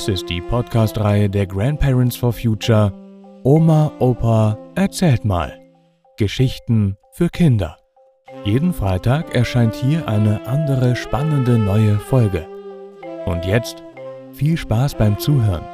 [0.00, 2.90] Dies ist die Podcast-Reihe der Grandparents for Future
[3.44, 5.60] Oma, Opa, erzählt mal.
[6.16, 7.76] Geschichten für Kinder.
[8.46, 12.48] Jeden Freitag erscheint hier eine andere spannende neue Folge.
[13.26, 13.82] Und jetzt
[14.32, 15.66] viel Spaß beim Zuhören.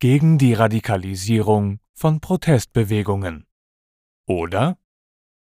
[0.00, 3.46] Gegen die Radikalisierung von Protestbewegungen.
[4.26, 4.76] Oder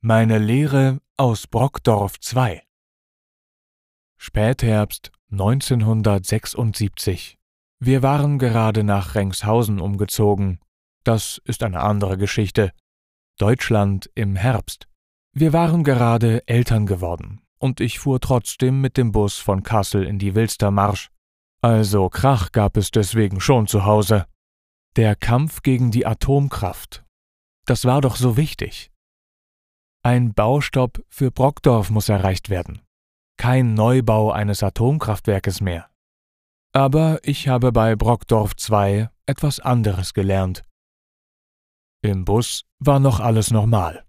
[0.02, 2.62] meine Lehre aus Brockdorf 2
[4.16, 7.40] Spätherbst 1976.
[7.80, 10.60] Wir waren gerade nach Rengshausen umgezogen.
[11.04, 12.74] Das ist eine andere Geschichte.
[13.40, 14.88] Deutschland im Herbst.
[15.34, 20.20] Wir waren gerade Eltern geworden und ich fuhr trotzdem mit dem Bus von Kassel in
[20.20, 21.10] die Wilstermarsch.
[21.62, 24.28] Also Krach gab es deswegen schon zu Hause.
[24.96, 27.04] Der Kampf gegen die Atomkraft.
[27.66, 28.92] Das war doch so wichtig.
[30.08, 32.82] Ein Baustopp für Brockdorf muss erreicht werden.
[33.36, 35.90] Kein Neubau eines Atomkraftwerkes mehr.
[36.72, 40.64] Aber ich habe bei Brockdorf 2 etwas anderes gelernt.
[42.02, 44.06] Im Bus war noch alles normal.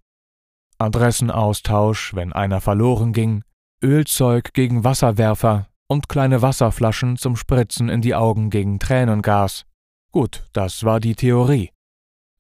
[0.79, 3.43] Adressenaustausch, wenn einer verloren ging,
[3.83, 9.67] Ölzeug gegen Wasserwerfer und kleine Wasserflaschen zum Spritzen in die Augen gegen Tränengas.
[10.13, 11.73] Gut, das war die Theorie.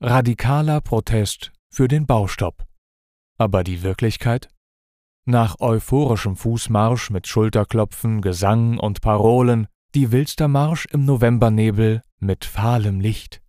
[0.01, 2.68] Radikaler Protest für den Baustopp.
[3.39, 4.49] Aber die Wirklichkeit?
[5.25, 13.41] Nach euphorischem Fußmarsch mit Schulterklopfen, Gesang und Parolen, die Wilstermarsch im Novembernebel mit fahlem Licht.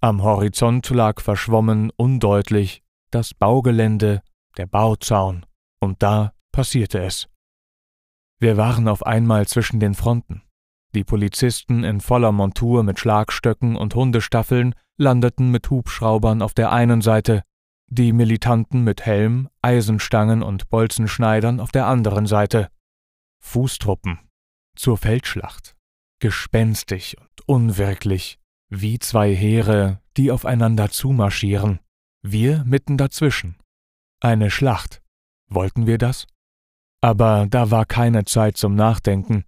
[0.00, 4.22] Am Horizont lag verschwommen undeutlich das Baugelände,
[4.56, 5.46] der Bauzaun,
[5.80, 7.28] und da passierte es.
[8.40, 10.42] Wir waren auf einmal zwischen den Fronten.
[10.94, 17.00] Die Polizisten in voller Montur mit Schlagstöcken und Hundestaffeln landeten mit Hubschraubern auf der einen
[17.00, 17.42] Seite,
[17.88, 22.68] die Militanten mit Helm, Eisenstangen und Bolzenschneidern auf der anderen Seite.
[23.40, 24.18] Fußtruppen.
[24.76, 25.76] Zur Feldschlacht.
[26.20, 28.38] Gespenstig und unwirklich,
[28.70, 31.80] wie zwei Heere, die aufeinander zumarschieren.
[32.22, 33.56] Wir mitten dazwischen.
[34.20, 35.02] Eine Schlacht.
[35.48, 36.26] Wollten wir das?
[37.02, 39.44] Aber da war keine Zeit zum Nachdenken.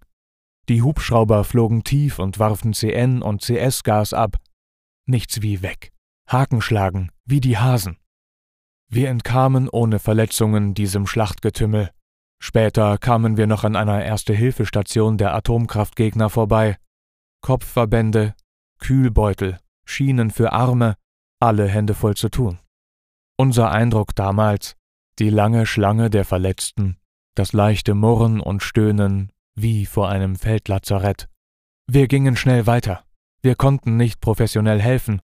[0.69, 4.37] Die Hubschrauber flogen tief und warfen CN und CS-Gas ab.
[5.07, 5.91] Nichts wie weg.
[6.29, 7.97] Haken schlagen, wie die Hasen.
[8.89, 11.91] Wir entkamen ohne Verletzungen diesem Schlachtgetümmel.
[12.39, 16.77] Später kamen wir noch an einer Erste-Hilfe-Station der Atomkraftgegner vorbei.
[17.41, 18.35] Kopfverbände,
[18.79, 20.95] Kühlbeutel, Schienen für Arme,
[21.39, 22.59] alle Hände voll zu tun.
[23.37, 24.75] Unser Eindruck damals,
[25.19, 26.97] die lange Schlange der Verletzten,
[27.35, 31.27] das leichte Murren und Stöhnen wie vor einem Feldlazarett.
[31.87, 33.03] Wir gingen schnell weiter.
[33.41, 35.21] Wir konnten nicht professionell helfen,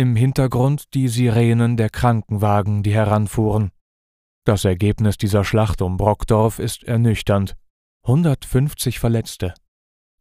[0.00, 3.70] im Hintergrund die Sirenen der Krankenwagen, die heranfuhren.
[4.46, 7.54] Das Ergebnis dieser Schlacht um Brockdorf ist ernüchternd.
[8.06, 9.52] 150 Verletzte,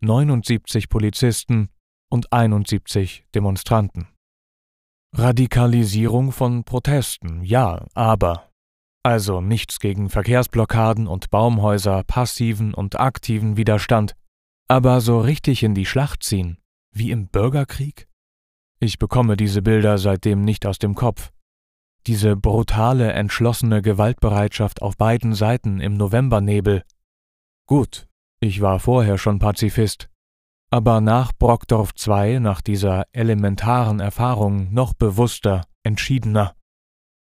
[0.02, 1.70] 79 Polizisten
[2.12, 4.10] und 71 Demonstranten.
[5.16, 8.52] Radikalisierung von Protesten, ja, aber.
[9.02, 14.14] Also nichts gegen Verkehrsblockaden und Baumhäuser, passiven und aktiven Widerstand,
[14.68, 16.58] aber so richtig in die Schlacht ziehen,
[16.94, 18.09] wie im Bürgerkrieg?
[18.82, 21.32] Ich bekomme diese Bilder seitdem nicht aus dem Kopf.
[22.08, 26.84] Diese brutale, entschlossene Gewaltbereitschaft auf beiden Seiten im Novembernebel.
[27.68, 28.08] Gut,
[28.40, 30.10] ich war vorher schon Pazifist,
[30.72, 36.56] aber nach Brockdorf II, nach dieser elementaren Erfahrung, noch bewusster, entschiedener.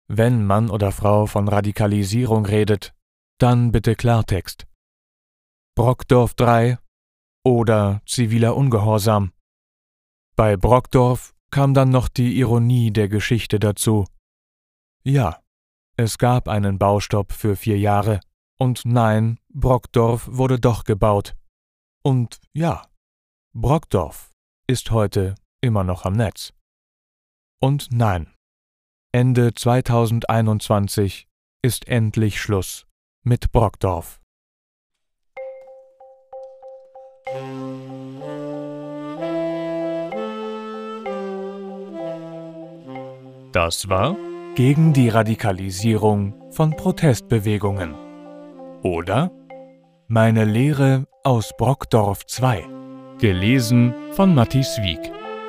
[0.08, 2.94] Wenn Mann oder Frau von Radikalisierung redet,
[3.38, 4.66] dann bitte Klartext.
[5.76, 6.78] Brockdorf III
[7.44, 9.32] oder ziviler Ungehorsam.
[10.36, 14.06] Bei Brockdorf kam dann noch die Ironie der Geschichte dazu.
[15.04, 15.40] Ja,
[15.96, 18.18] es gab einen Baustopp für vier Jahre,
[18.58, 21.36] und nein, Brockdorf wurde doch gebaut.
[22.02, 22.82] Und ja,
[23.52, 24.32] Brockdorf
[24.66, 26.52] ist heute immer noch am Netz.
[27.60, 28.34] Und nein,
[29.12, 31.28] Ende 2021
[31.62, 32.84] ist endlich Schluss
[33.22, 34.20] mit Brockdorf.
[43.54, 44.16] Das war
[44.56, 47.94] gegen die Radikalisierung von Protestbewegungen.
[48.82, 49.30] Oder
[50.08, 52.64] Meine Lehre aus Brockdorf 2.
[53.20, 54.98] Gelesen von Matthias Wieck.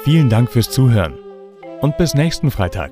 [0.03, 1.15] Vielen Dank fürs Zuhören
[1.81, 2.91] und bis nächsten Freitag.